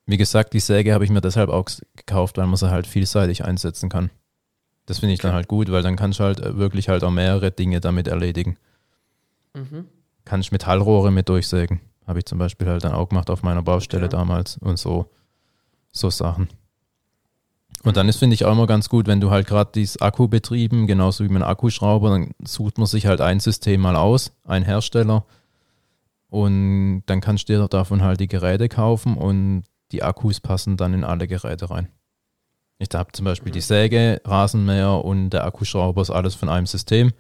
wie 0.07 0.17
gesagt, 0.17 0.53
die 0.53 0.61
Säge 0.61 0.93
habe 0.95 1.05
ich 1.05 1.11
mir 1.11 1.21
deshalb 1.21 1.49
auch 1.51 1.67
gekauft, 1.97 2.37
weil 2.37 2.47
man 2.47 2.57
sie 2.57 2.71
halt 2.71 2.87
vielseitig 2.87 3.45
einsetzen 3.45 3.89
kann. 3.89 4.11
Das 4.87 4.99
finde 4.99 5.15
ich 5.15 5.21
dann 5.21 5.31
Okay. 5.31 5.37
halt 5.37 5.49
gut, 5.49 5.73
weil 5.73 5.83
dann 5.83 5.97
kannst 5.97 6.19
du 6.21 6.25
halt 6.25 6.41
äh, 6.41 6.57
wirklich 6.59 6.89
halt 6.89 7.05
auch 7.05 7.11
mehrere 7.11 7.51
Dinge 7.51 7.81
damit 7.81 8.07
erledigen. 8.07 8.59
Mhm. 9.55 9.87
Kannst 10.25 10.53
Metallrohre 10.53 11.11
mit 11.11 11.29
durchsägen. 11.29 11.81
Habe 12.07 12.19
ich 12.19 12.27
zum 12.27 12.39
Beispiel 12.39 12.67
halt 12.69 12.85
dann 12.85 12.93
auch 12.93 13.09
gemacht 13.09 13.31
auf 13.31 13.43
meiner 13.43 13.63
Baustelle 13.63 14.07
Okay. 14.07 14.17
damals 14.17 14.59
und 14.59 14.79
so, 14.79 15.11
so 15.91 16.11
Sachen. 16.11 16.49
Und 17.83 17.97
dann 17.97 18.09
ist, 18.09 18.17
finde 18.19 18.35
ich, 18.35 18.45
auch 18.45 18.53
immer 18.53 18.67
ganz 18.67 18.89
gut, 18.89 19.07
wenn 19.07 19.21
du 19.21 19.31
halt 19.31 19.47
gerade 19.47 19.71
dieses 19.75 20.01
Akku 20.01 20.29
betrieben, 20.29 20.87
genauso 20.87 21.25
wie 21.25 21.29
mit 21.29 21.43
einem 21.43 21.51
Akkuschrauber, 21.51 22.11
dann 22.11 22.31
sucht 22.43 22.79
man 22.79 22.87
sich 22.87 23.07
halt 23.07 23.21
ein 23.21 23.41
System 23.41 23.81
mal 23.81 23.97
aus, 23.97 24.33
ein 24.45 24.63
Hersteller. 24.65 25.25
Und 26.29 27.03
dann 27.07 27.21
kannst 27.21 27.49
du 27.49 27.53
dir 27.53 27.69
davon 27.69 28.03
halt 28.03 28.21
die 28.21 28.27
Geräte 28.29 28.69
kaufen 28.69 29.17
und 29.17 29.65
die 29.93 30.03
Akkus 30.03 30.41
passen 30.41 30.77
dann 30.77 30.95
in 30.95 31.05
alle 31.05 31.29
Geräte 31.29 31.71
rein. 31.71 31.89
Ich 32.79 32.89
habe 32.93 33.13
zum 33.13 33.25
Beispiel 33.25 33.53
die 33.53 33.59
Mhm. 33.61 33.63
Säge, 33.63 34.21
Rasenmäher 34.25 35.05
und 35.05 35.31
der 35.31 35.45
Akkuschrauber 35.45 36.03
ist 36.03 36.11
alles 36.11 36.35
von 36.35 36.49
einem 36.49 36.67
System. 36.67 37.13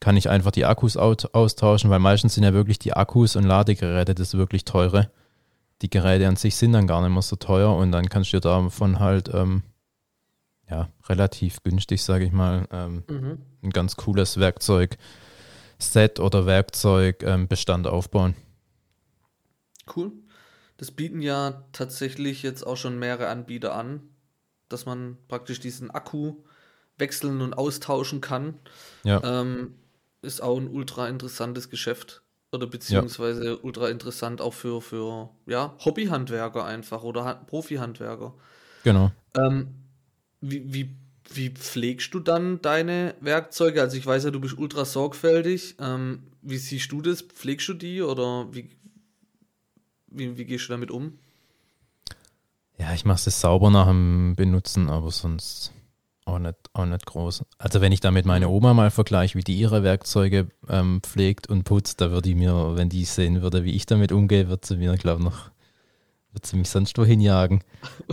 Kann 0.00 0.16
ich 0.16 0.28
einfach 0.28 0.50
die 0.50 0.66
Akkus 0.66 0.96
austauschen, 0.96 1.88
weil 1.88 2.00
meistens 2.00 2.34
sind 2.34 2.44
ja 2.44 2.52
wirklich 2.52 2.78
die 2.78 2.92
Akkus 2.92 3.36
und 3.36 3.44
Ladegeräte 3.44 4.14
das 4.14 4.34
wirklich 4.34 4.64
teure. 4.64 5.10
Die 5.80 5.88
Geräte 5.90 6.28
an 6.28 6.36
sich 6.36 6.56
sind 6.56 6.72
dann 6.72 6.86
gar 6.86 7.00
nicht 7.00 7.12
mehr 7.12 7.22
so 7.22 7.36
teuer 7.36 7.74
und 7.74 7.92
dann 7.92 8.08
kannst 8.08 8.32
du 8.32 8.36
dir 8.36 8.40
davon 8.40 8.98
halt 9.00 9.30
ähm, 9.32 9.62
ja, 10.70 10.88
relativ 11.08 11.62
günstig, 11.62 12.02
sage 12.02 12.24
ich 12.24 12.32
mal, 12.32 12.66
ähm, 12.72 13.04
Mhm. 13.08 13.38
ein 13.62 13.70
ganz 13.70 13.96
cooles 13.96 14.38
Werkzeug, 14.38 14.96
Set 15.82 16.20
oder 16.20 16.46
Werkzeugbestand 16.46 17.86
aufbauen. 17.86 18.34
Cool. 19.94 20.12
Das 20.76 20.90
bieten 20.90 21.20
ja 21.20 21.64
tatsächlich 21.72 22.42
jetzt 22.42 22.66
auch 22.66 22.76
schon 22.76 22.98
mehrere 22.98 23.28
Anbieter 23.28 23.74
an, 23.74 24.02
dass 24.68 24.86
man 24.86 25.18
praktisch 25.28 25.60
diesen 25.60 25.90
Akku 25.90 26.36
wechseln 26.98 27.40
und 27.40 27.54
austauschen 27.54 28.20
kann. 28.20 28.58
Ja. 29.04 29.22
Ähm, 29.22 29.74
ist 30.22 30.42
auch 30.42 30.56
ein 30.56 30.68
ultra 30.68 31.08
interessantes 31.08 31.68
Geschäft. 31.68 32.22
Oder 32.52 32.66
beziehungsweise 32.66 33.58
ultra 33.58 33.88
interessant 33.88 34.40
auch 34.42 34.52
für, 34.52 34.82
für 34.82 35.30
ja, 35.46 35.74
Hobbyhandwerker 35.84 36.64
einfach 36.64 37.02
oder 37.02 37.24
Han- 37.24 37.46
Profihandwerker. 37.46 38.34
Genau. 38.84 39.10
Ähm, 39.34 39.74
wie, 40.40 40.72
wie, 40.72 40.96
wie 41.36 41.50
pflegst 41.50 42.12
du 42.14 42.20
dann 42.20 42.60
deine 42.62 43.14
Werkzeuge? 43.20 43.80
Also 43.80 43.96
ich 43.96 44.06
weiß 44.06 44.24
ja, 44.24 44.30
du 44.30 44.40
bist 44.40 44.58
ultra 44.58 44.84
sorgfältig. 44.84 45.76
Ähm, 45.80 46.24
wie 46.42 46.58
siehst 46.58 46.92
du 46.92 47.02
das? 47.02 47.22
Pflegst 47.22 47.68
du 47.68 47.74
die 47.74 48.02
oder 48.02 48.52
wie, 48.52 48.70
wie, 50.08 50.36
wie 50.36 50.44
gehst 50.44 50.68
du 50.68 50.72
damit 50.72 50.90
um? 50.90 51.18
Ja, 52.78 52.92
ich 52.94 53.04
mache 53.04 53.28
es 53.28 53.40
sauber 53.40 53.70
nach 53.70 53.86
dem 53.86 54.34
Benutzen, 54.34 54.90
aber 54.90 55.10
sonst 55.12 55.72
auch 56.24 56.38
nicht, 56.38 56.56
auch 56.72 56.86
nicht 56.86 57.06
groß. 57.06 57.44
Also 57.58 57.80
wenn 57.80 57.92
ich 57.92 58.00
damit 58.00 58.26
meine 58.26 58.48
Oma 58.48 58.74
mal 58.74 58.90
vergleiche, 58.90 59.38
wie 59.38 59.44
die 59.44 59.56
ihre 59.56 59.82
Werkzeuge 59.84 60.48
ähm, 60.68 61.00
pflegt 61.02 61.48
und 61.48 61.62
putzt, 61.62 62.00
da 62.00 62.10
würde 62.10 62.28
ich 62.28 62.34
mir, 62.34 62.76
wenn 62.76 62.88
die 62.88 63.04
sehen 63.04 63.40
würde, 63.40 63.62
wie 63.62 63.76
ich 63.76 63.86
damit 63.86 64.10
umgehe, 64.10 64.48
wird 64.48 64.64
sie 64.64 64.78
mir, 64.78 64.96
glaube 64.96 65.20
ich, 65.20 65.24
noch, 65.24 65.50
wird 66.32 66.46
sie 66.46 66.56
mich 66.56 66.70
sonst 66.70 66.96
wohin 66.98 67.20
jagen. 67.20 67.62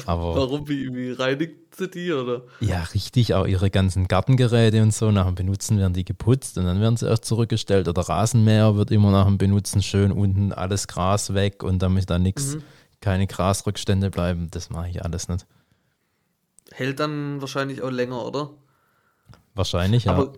Aber 0.06 0.36
Warum? 0.36 0.68
Wie, 0.68 0.94
wie 0.94 1.12
reinigt 1.12 1.76
sie 1.76 1.88
die 1.90 2.12
oder? 2.12 2.44
ja, 2.60 2.84
richtig, 2.94 3.34
auch 3.34 3.46
ihre 3.48 3.70
ganzen 3.70 4.08
Gartengeräte 4.08 4.82
und 4.82 4.94
so, 4.94 5.12
nach 5.12 5.26
dem 5.26 5.36
Benutzen 5.36 5.78
werden 5.78 5.94
die 5.94 6.04
geputzt 6.06 6.58
und 6.58 6.66
dann 6.66 6.82
werden 6.82 6.98
sie 6.98 7.08
erst 7.08 7.26
zurückgestellt. 7.26 7.88
Oder 7.88 8.02
Rasenmäher 8.02 8.76
wird 8.76 8.92
immer 8.92 9.12
nach 9.12 9.26
dem 9.26 9.38
Benutzen 9.38 9.82
schön 9.82 10.12
unten 10.12 10.52
alles 10.52 10.88
Gras 10.88 11.34
weg 11.34 11.64
und 11.64 11.82
damit 11.82 12.10
da 12.10 12.20
nichts, 12.20 12.56
Mhm. 12.56 12.64
keine 13.00 13.28
Grasrückstände 13.28 14.10
bleiben. 14.10 14.50
Das 14.52 14.70
mache 14.70 14.90
ich 14.90 15.04
alles 15.04 15.30
nicht. 15.30 15.46
Hält 16.72 17.00
dann 17.00 17.42
wahrscheinlich 17.42 17.82
auch 17.82 17.90
länger, 17.90 18.26
oder? 18.26 18.52
Wahrscheinlich, 19.56 20.06
ja. 20.06 20.14
Aber 20.14 20.34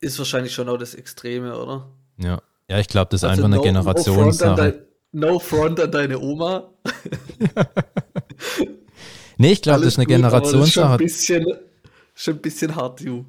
ist 0.00 0.18
wahrscheinlich 0.18 0.52
schon 0.52 0.68
auch 0.68 0.76
das 0.78 0.94
Extreme, 0.94 1.56
oder? 1.58 1.88
Ja, 2.18 2.40
ja 2.68 2.78
ich 2.78 2.88
glaube, 2.88 3.08
das 3.10 3.22
ist 3.22 3.28
Also 3.28 3.44
einfach 3.44 3.54
eine 3.54 3.62
Generationssache. 3.62 4.86
No 5.16 5.38
front 5.38 5.80
an 5.80 5.90
deine 5.90 6.18
Oma. 6.20 6.70
nee, 9.38 9.52
ich 9.52 9.62
glaube, 9.62 9.80
das 9.84 9.94
ist 9.94 9.98
eine 9.98 10.06
gut, 10.06 10.24
aber 10.24 10.40
das 10.40 10.52
ist 10.52 10.72
Schon 10.72 10.84
ein 10.84 10.98
Generationssache. 10.98 10.98
bisschen, 10.98 11.46
schon 12.14 12.34
ein 12.34 12.42
bisschen 12.42 12.76
hart, 12.76 13.00
you. 13.00 13.24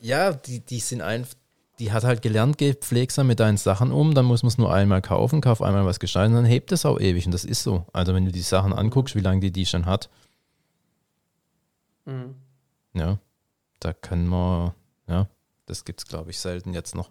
Ja, 0.00 0.32
die, 0.32 0.60
die 0.60 0.80
sind 0.80 1.00
einfach, 1.00 1.34
die 1.78 1.92
hat 1.92 2.04
halt 2.04 2.22
gelernt, 2.22 2.58
geh 2.58 2.74
pflegsam 2.74 3.26
mit 3.26 3.40
deinen 3.40 3.56
Sachen 3.56 3.90
um, 3.90 4.14
dann 4.14 4.26
muss 4.26 4.42
man 4.42 4.48
es 4.48 4.58
nur 4.58 4.72
einmal 4.72 5.02
kaufen, 5.02 5.40
kauf 5.40 5.62
einmal 5.62 5.84
was 5.86 5.98
gescheit 5.98 6.28
und 6.28 6.34
dann 6.34 6.44
hebt 6.44 6.70
es 6.72 6.84
auch 6.86 7.00
ewig 7.00 7.26
und 7.26 7.32
das 7.32 7.44
ist 7.44 7.62
so. 7.62 7.86
Also 7.92 8.14
wenn 8.14 8.24
du 8.26 8.32
die 8.32 8.42
Sachen 8.42 8.72
anguckst, 8.72 9.16
wie 9.16 9.20
lange 9.20 9.40
die 9.40 9.50
die 9.50 9.66
schon 9.66 9.86
hat, 9.86 10.08
Mhm. 12.06 12.34
ja, 12.92 13.18
da 13.80 13.94
können 13.94 14.28
wir, 14.28 14.74
ja, 15.08 15.26
das 15.64 15.86
gibt's 15.86 16.04
glaube 16.06 16.32
ich 16.32 16.38
selten 16.38 16.74
jetzt 16.74 16.94
noch. 16.94 17.10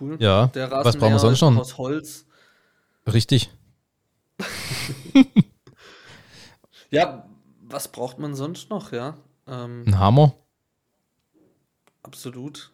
Cool. 0.00 0.16
Ja, 0.20 0.46
Der 0.48 0.70
was 0.70 0.96
brauchen 0.96 1.00
wir 1.00 1.14
Rasenmäher 1.14 1.18
sonst 1.18 1.40
noch? 1.42 1.56
Aus 1.60 1.78
Holz. 1.78 2.26
Richtig. 3.06 3.50
Ja, 6.90 7.26
was 7.62 7.88
braucht 7.90 8.18
man 8.18 8.34
sonst 8.34 8.68
noch, 8.68 8.92
ja? 8.92 9.16
Ähm, 9.46 9.84
Ein 9.86 9.98
Hammer. 9.98 10.34
Absolut. 12.02 12.70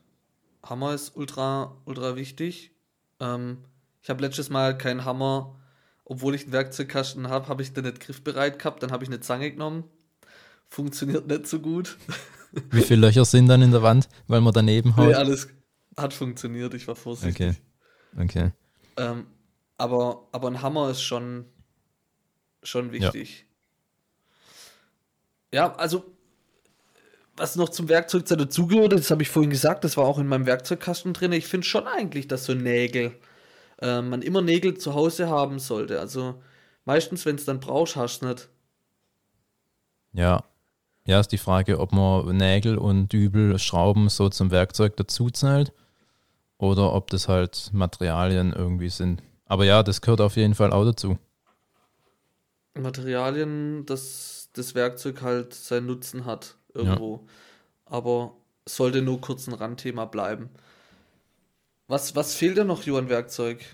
Hammer 0.65 0.93
ist 0.95 1.17
ultra, 1.17 1.77
ultra 1.85 2.17
wichtig. 2.17 2.73
Ähm, 3.21 3.59
ich 4.03 4.11
habe 4.11 4.21
letztes 4.23 4.51
Mal 4.51 4.77
keinen 4.77 5.05
Hammer, 5.05 5.55
obwohl 6.05 6.35
ich 6.35 6.43
einen 6.45 6.53
Werkzeugkasten 6.53 7.29
habe, 7.29 7.47
habe 7.49 7.63
ich 7.63 7.73
den 7.73 7.85
nicht 7.85 8.01
griffbereit 8.01 8.59
gehabt. 8.59 8.83
Dann 8.83 8.91
habe 8.91 9.05
ich 9.05 9.09
eine 9.11 9.21
Zange 9.21 9.51
genommen. 9.53 9.85
Funktioniert 10.69 11.29
nicht 11.29 11.47
so 11.47 11.61
gut. 11.61 11.97
Wie 12.71 12.83
viele 12.83 13.03
Löcher 13.07 13.25
sind 13.25 13.47
dann 13.47 13.63
in 13.63 13.71
der 13.71 13.83
Wand, 13.83 14.09
weil 14.27 14.41
man 14.41 14.53
daneben 14.53 14.95
Nee, 14.97 15.07
haut? 15.09 15.15
alles 15.15 15.49
hat 15.99 16.15
funktioniert. 16.15 16.75
Ich 16.75 16.89
war 16.89 16.97
vorsichtig. 16.97 17.57
Okay. 18.15 18.23
Okay. 18.23 18.53
Ähm, 18.97 19.27
aber, 19.77 20.29
aber 20.33 20.49
ein 20.49 20.63
Hammer 20.63 20.91
ist 20.91 21.03
schon, 21.03 21.45
schon 22.63 22.93
wichtig. 22.93 23.47
Ja. 25.53 25.75
also 25.77 26.05
was 27.37 27.55
noch 27.55 27.69
zum 27.69 27.89
Werkzeug 27.89 28.27
dazugehört, 28.27 28.93
das 28.93 29.13
habe 29.13 29.23
ich 29.23 29.29
vorhin 29.29 29.51
gesagt, 29.51 29.85
das 29.85 29.97
war 29.97 30.05
auch 30.05 30.19
in 30.19 30.27
meinem 30.27 30.47
Werkzeugkasten 30.47 31.13
drin. 31.13 31.31
Ich 31.31 31.47
finde 31.47 31.67
schon 31.67 31.87
eigentlich, 31.87 32.27
dass 32.27 32.45
so 32.45 32.53
Nägel, 32.53 33.15
äh, 33.81 34.03
man 34.03 34.23
immer 34.23 34.43
Nägel 34.43 34.77
zu 34.77 34.95
Hause 34.95 35.29
haben 35.29 35.61
sollte. 35.61 36.01
Also 36.01 36.43
meistens, 36.85 37.25
wenn 37.27 37.37
es 37.37 37.45
dann 37.45 37.61
brauchst, 37.61 37.95
hast 37.95 38.23
du 38.23 38.27
nicht. 38.27 38.49
Ja. 40.13 40.43
Ja, 41.07 41.21
ist 41.21 41.31
die 41.31 41.39
Frage, 41.39 41.79
ob 41.79 41.93
man 41.93 42.37
Nägel 42.37 42.77
und 42.77 43.13
Dübel, 43.13 43.57
Schrauben 43.61 44.09
so 44.09 44.29
zum 44.29 44.51
Werkzeug 44.51 44.97
dazu 44.97 45.31
zählt 45.31 45.73
oder 46.59 46.93
ob 46.93 47.11
das 47.11 47.29
halt 47.29 47.71
Materialien 47.73 48.53
irgendwie 48.53 48.91
sind. 48.91 49.23
Aber 49.47 49.65
ja, 49.65 49.83
das 49.83 50.01
gehört 50.01 50.21
auf 50.21 50.37
jeden 50.37 50.55
Fall 50.55 50.73
auch 50.73 50.85
dazu. 50.85 51.19
Materialien, 52.75 53.87
dass 53.87 54.51
das 54.53 54.75
Werkzeug 54.75 55.23
halt 55.23 55.55
seinen 55.55 55.87
Nutzen 55.87 56.27
hat 56.27 56.57
irgendwo. 56.75 57.27
Aber 57.87 58.35
es 58.65 58.77
sollte 58.77 59.03
nur 59.03 59.21
kurz 59.21 59.47
ein 59.47 59.55
Randthema 59.55 60.05
bleiben. 60.05 60.51
Was, 61.87 62.15
was 62.15 62.35
fehlt 62.35 62.59
dir 62.59 62.65
noch, 62.65 62.83
Johann 62.83 63.09
Werkzeug? 63.09 63.65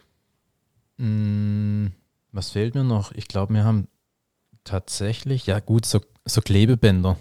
Mm, 0.98 1.88
was 2.30 2.50
fehlt 2.50 2.74
mir 2.74 2.84
noch? 2.84 3.12
Ich 3.12 3.26
glaube, 3.26 3.52
wir 3.54 3.64
haben 3.64 3.88
tatsächlich, 4.62 5.46
ja 5.46 5.58
gut, 5.58 5.84
so, 5.84 6.00
so 6.24 6.40
Klebebänder. 6.40 7.18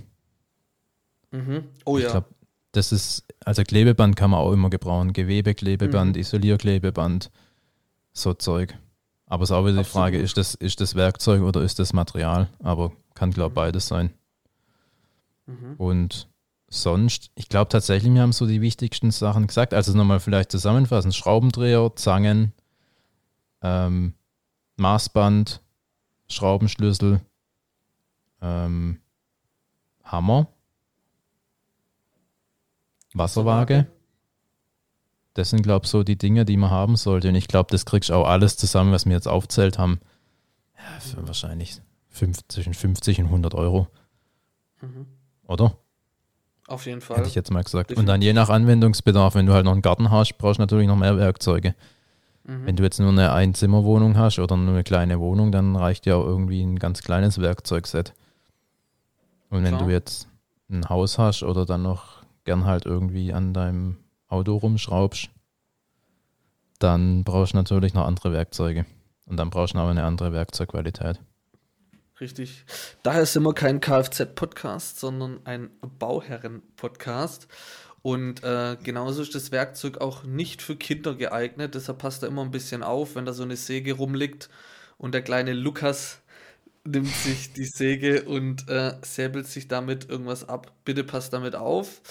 Mhm. 1.31 1.63
Oh 1.85 1.97
ich 1.97 2.03
ja. 2.03 2.11
glaube, 2.11 2.27
das 2.73 2.91
ist, 2.91 3.23
also 3.45 3.63
Klebeband 3.63 4.15
kann 4.15 4.31
man 4.31 4.39
auch 4.41 4.51
immer 4.51 4.69
gebrauchen. 4.69 5.13
Gewebeklebeband, 5.13 6.15
Mhm. 6.15 6.21
Isolierklebeband, 6.21 7.31
so 8.11 8.33
Zeug. 8.33 8.77
Aber 9.25 9.43
es 9.43 9.49
ist 9.49 9.55
auch 9.55 9.65
wieder 9.65 9.77
die 9.77 9.83
Frage, 9.83 10.17
Absolut. 10.17 10.25
ist 10.25 10.37
das, 10.37 10.55
ist 10.55 10.81
das 10.81 10.95
Werkzeug 10.95 11.41
oder 11.41 11.61
ist 11.61 11.79
das 11.79 11.93
Material? 11.93 12.49
Aber 12.59 12.91
kann, 13.15 13.31
glaube 13.31 13.51
ich, 13.51 13.55
beides 13.55 13.87
sein. 13.87 14.11
Mhm. 15.45 15.75
Und 15.77 16.27
sonst, 16.67 17.31
ich 17.35 17.47
glaube 17.49 17.69
tatsächlich, 17.69 18.13
wir 18.13 18.21
haben 18.21 18.33
so 18.33 18.47
die 18.47 18.61
wichtigsten 18.61 19.11
Sachen 19.11 19.47
gesagt. 19.47 19.73
Also 19.73 19.95
nochmal 19.95 20.19
vielleicht 20.19 20.51
zusammenfassen: 20.51 21.13
Schraubendreher, 21.13 21.91
Zangen, 21.95 22.53
ähm, 23.61 24.13
Maßband, 24.77 25.61
Schraubenschlüssel, 26.27 27.21
ähm, 28.41 28.99
Hammer, 30.03 30.47
Wasserwaage. 33.13 33.87
Das 35.33 35.49
sind, 35.49 35.63
glaube 35.63 35.85
ich, 35.85 35.91
so 35.91 36.03
die 36.03 36.17
Dinge, 36.17 36.45
die 36.45 36.57
man 36.57 36.69
haben 36.69 36.95
sollte. 36.95 37.29
Und 37.29 37.35
ich 37.35 37.47
glaube, 37.47 37.71
das 37.71 37.85
kriegst 37.85 38.09
du 38.09 38.13
auch 38.13 38.27
alles 38.27 38.55
zusammen, 38.57 38.91
was 38.91 39.05
wir 39.05 39.13
jetzt 39.13 39.27
aufzählt 39.27 39.79
haben. 39.79 39.99
Ja, 40.77 41.27
wahrscheinlich 41.27 41.81
50, 42.09 42.47
zwischen 42.49 42.73
50 42.73 43.19
und 43.21 43.25
100 43.27 43.55
Euro. 43.55 43.87
Mhm. 44.81 45.07
Oder? 45.47 45.77
Auf 46.67 46.85
jeden 46.85 47.01
Fall. 47.01 47.17
Hätte 47.17 47.27
ich 47.27 47.35
jetzt 47.35 47.51
mal 47.51 47.63
gesagt. 47.63 47.93
Und 47.93 48.05
dann 48.05 48.21
je 48.21 48.33
nach 48.33 48.49
Anwendungsbedarf, 48.49 49.35
wenn 49.35 49.45
du 49.45 49.53
halt 49.53 49.65
noch 49.65 49.73
einen 49.73 49.81
Garten 49.81 50.11
hast, 50.11 50.37
brauchst 50.37 50.59
du 50.59 50.61
natürlich 50.61 50.87
noch 50.87 50.95
mehr 50.95 51.17
Werkzeuge. 51.17 51.75
Mhm. 52.43 52.65
Wenn 52.65 52.75
du 52.75 52.83
jetzt 52.83 52.99
nur 52.99 53.09
eine 53.09 53.33
Einzimmerwohnung 53.33 54.17
hast 54.17 54.39
oder 54.39 54.55
nur 54.55 54.73
eine 54.73 54.83
kleine 54.83 55.19
Wohnung, 55.19 55.51
dann 55.51 55.75
reicht 55.75 56.05
ja 56.05 56.15
auch 56.15 56.25
irgendwie 56.25 56.61
ein 56.61 56.79
ganz 56.79 57.01
kleines 57.01 57.41
Werkzeugset. 57.41 58.13
Und 59.49 59.63
wenn 59.63 59.75
Klar. 59.75 59.85
du 59.85 59.91
jetzt 59.91 60.27
ein 60.69 60.87
Haus 60.89 61.17
hast 61.17 61.43
oder 61.43 61.65
dann 61.65 61.83
noch 61.83 62.22
gern 62.45 62.65
halt 62.65 62.85
irgendwie 62.85 63.33
an 63.33 63.53
deinem 63.53 63.97
Auto 64.27 64.57
rumschraubst, 64.57 65.29
dann 66.79 67.23
brauchst 67.23 67.53
du 67.53 67.57
natürlich 67.57 67.93
noch 67.93 68.05
andere 68.05 68.33
Werkzeuge. 68.33 68.85
Und 69.25 69.37
dann 69.37 69.49
brauchst 69.49 69.73
du 69.73 69.79
aber 69.79 69.91
eine 69.91 70.03
andere 70.03 70.33
Werkzeugqualität. 70.33 71.19
Richtig. 72.19 72.65
Daher 73.03 73.25
sind 73.25 73.43
wir 73.43 73.53
kein 73.53 73.79
Kfz-Podcast, 73.79 74.99
sondern 74.99 75.39
ein 75.45 75.69
Bauherren-Podcast. 75.99 77.47
Und 78.01 78.43
äh, 78.43 78.75
genauso 78.83 79.21
ist 79.21 79.33
das 79.33 79.51
Werkzeug 79.51 79.99
auch 79.99 80.23
nicht 80.23 80.61
für 80.61 80.75
Kinder 80.75 81.15
geeignet. 81.15 81.73
Deshalb 81.73 81.99
passt 81.99 82.21
da 82.21 82.27
immer 82.27 82.41
ein 82.41 82.51
bisschen 82.51 82.83
auf, 82.83 83.15
wenn 83.15 83.25
da 83.25 83.33
so 83.33 83.43
eine 83.43 83.55
Säge 83.55 83.93
rumliegt 83.93 84.49
und 84.97 85.13
der 85.13 85.21
kleine 85.21 85.53
Lukas 85.53 86.19
nimmt 86.85 87.07
sich 87.07 87.53
die 87.53 87.65
Säge 87.65 88.23
und 88.23 88.69
äh, 88.69 88.95
säbelt 89.01 89.47
sich 89.47 89.69
damit 89.69 90.09
irgendwas 90.09 90.47
ab. 90.47 90.71
Bitte 90.83 91.03
passt 91.03 91.31
damit 91.31 91.55
auf. 91.55 92.01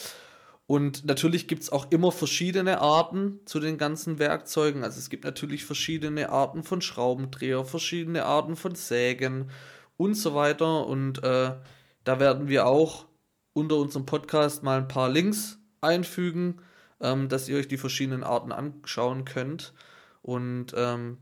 Und 0.73 1.05
natürlich 1.05 1.49
gibt 1.49 1.65
es 1.65 1.71
auch 1.71 1.91
immer 1.91 2.11
verschiedene 2.13 2.81
Arten 2.81 3.41
zu 3.45 3.61
den 3.61 3.77
ganzen 3.77 4.19
Werkzeugen. 4.19 4.85
Also 4.85 5.01
es 5.01 5.11
gibt 5.11 5.25
natürlich 5.25 5.67
verschiedene 5.67 6.31
Arten 6.31 6.63
von 6.63 6.81
Schraubendreher, 6.81 7.67
verschiedene 7.67 8.25
Arten 8.25 8.57
von 8.57 8.75
Sägen 8.75 9.51
und 9.99 10.15
so 10.15 10.35
weiter. 10.35 10.87
Und 10.87 11.23
äh, 11.23 11.53
da 12.05 12.21
werden 12.21 12.49
wir 12.49 12.65
auch 12.65 13.05
unter 13.53 13.77
unserem 13.77 14.07
Podcast 14.07 14.63
mal 14.63 14.79
ein 14.79 14.89
paar 14.89 15.11
Links 15.11 15.59
einfügen, 15.83 16.63
ähm, 17.03 17.29
dass 17.29 17.51
ihr 17.51 17.59
euch 17.59 17.69
die 17.69 17.77
verschiedenen 17.77 18.25
Arten 18.25 18.51
anschauen 18.51 19.27
könnt. 19.27 19.75
Und 20.23 20.73
ähm, 20.75 21.19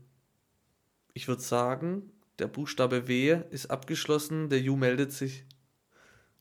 ich 1.13 1.27
würde 1.27 1.41
sagen, 1.41 2.09
der 2.39 2.47
Buchstabe 2.47 3.09
W 3.09 3.41
ist 3.49 3.69
abgeschlossen. 3.69 4.47
Der 4.47 4.61
Ju 4.61 4.77
meldet 4.77 5.11
sich. 5.11 5.43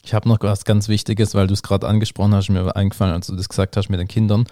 Ich 0.03 0.15
habe 0.15 0.29
noch 0.29 0.39
was 0.41 0.65
ganz 0.65 0.89
Wichtiges, 0.89 1.35
weil 1.35 1.47
du 1.47 1.55
es 1.55 1.63
gerade 1.63 1.87
angesprochen 1.87 2.35
hast, 2.35 2.49
mir 2.49 2.75
eingefallen, 2.75 3.15
als 3.15 3.27
du 3.27 3.37
das 3.37 3.49
gesagt 3.49 3.77
hast 3.77 3.89
mit 3.91 4.01
den 4.01 4.09
Kindern. 4.09 4.47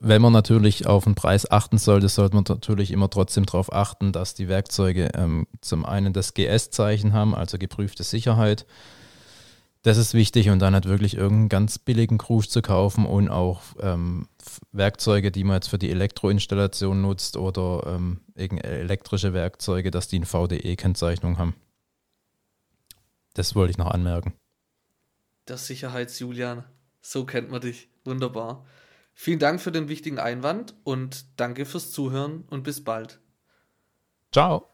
Wenn 0.00 0.22
man 0.22 0.32
natürlich 0.32 0.86
auf 0.86 1.04
den 1.04 1.14
Preis 1.14 1.50
achten 1.50 1.78
sollte, 1.78 2.08
sollte 2.08 2.34
man 2.34 2.44
natürlich 2.48 2.90
immer 2.90 3.08
trotzdem 3.08 3.46
darauf 3.46 3.72
achten, 3.72 4.12
dass 4.12 4.34
die 4.34 4.48
Werkzeuge 4.48 5.10
ähm, 5.14 5.46
zum 5.60 5.84
einen 5.84 6.12
das 6.12 6.34
GS-Zeichen 6.34 7.12
haben, 7.12 7.34
also 7.34 7.58
geprüfte 7.58 8.02
Sicherheit. 8.02 8.66
Das 9.82 9.98
ist 9.98 10.14
wichtig 10.14 10.48
und 10.48 10.60
dann 10.60 10.72
halt 10.72 10.86
wirklich 10.86 11.14
irgendeinen 11.14 11.50
ganz 11.50 11.78
billigen 11.78 12.16
Krusch 12.16 12.48
zu 12.48 12.62
kaufen 12.62 13.04
und 13.04 13.28
auch 13.28 13.60
ähm, 13.80 14.28
Werkzeuge, 14.72 15.30
die 15.30 15.44
man 15.44 15.56
jetzt 15.56 15.68
für 15.68 15.78
die 15.78 15.90
Elektroinstallation 15.90 17.02
nutzt 17.02 17.36
oder 17.36 17.82
ähm, 17.86 18.20
elektrische 18.34 19.34
Werkzeuge, 19.34 19.90
dass 19.90 20.08
die 20.08 20.16
eine 20.16 20.26
VDE-Kennzeichnung 20.26 21.36
haben. 21.36 21.54
Das 23.34 23.54
wollte 23.54 23.72
ich 23.72 23.78
noch 23.78 23.90
anmerken. 23.90 24.34
Der 25.48 25.58
Sicherheits-Julian. 25.58 26.64
So 27.00 27.26
kennt 27.26 27.50
man 27.50 27.60
dich. 27.60 27.88
Wunderbar. 28.04 28.64
Vielen 29.12 29.38
Dank 29.38 29.60
für 29.60 29.72
den 29.72 29.88
wichtigen 29.88 30.18
Einwand 30.18 30.74
und 30.84 31.38
danke 31.38 31.66
fürs 31.66 31.92
Zuhören 31.92 32.44
und 32.48 32.62
bis 32.62 32.82
bald. 32.82 33.20
Ciao. 34.32 34.73